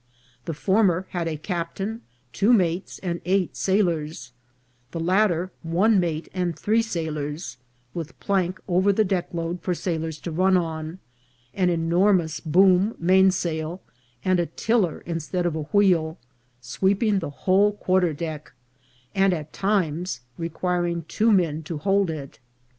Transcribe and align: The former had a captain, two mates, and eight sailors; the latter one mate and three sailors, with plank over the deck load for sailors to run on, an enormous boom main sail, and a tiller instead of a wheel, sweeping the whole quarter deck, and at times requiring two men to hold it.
The 0.45 0.55
former 0.55 1.05
had 1.11 1.27
a 1.27 1.37
captain, 1.37 2.01
two 2.33 2.53
mates, 2.53 2.97
and 3.03 3.21
eight 3.23 3.55
sailors; 3.55 4.31
the 4.89 4.99
latter 4.99 5.51
one 5.61 5.99
mate 5.99 6.27
and 6.33 6.57
three 6.57 6.81
sailors, 6.81 7.57
with 7.93 8.19
plank 8.19 8.59
over 8.67 8.91
the 8.91 9.03
deck 9.03 9.27
load 9.31 9.61
for 9.61 9.75
sailors 9.75 10.17
to 10.21 10.31
run 10.31 10.57
on, 10.57 10.97
an 11.53 11.69
enormous 11.69 12.39
boom 12.39 12.95
main 12.97 13.29
sail, 13.29 13.79
and 14.25 14.39
a 14.39 14.47
tiller 14.47 15.03
instead 15.05 15.45
of 15.45 15.55
a 15.55 15.63
wheel, 15.69 16.17
sweeping 16.61 17.19
the 17.19 17.29
whole 17.45 17.73
quarter 17.73 18.11
deck, 18.11 18.53
and 19.13 19.33
at 19.35 19.53
times 19.53 20.21
requiring 20.35 21.03
two 21.07 21.31
men 21.31 21.61
to 21.61 21.77
hold 21.77 22.09
it. 22.09 22.39